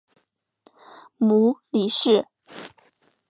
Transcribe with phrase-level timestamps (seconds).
[1.19, 2.25] 母李氏。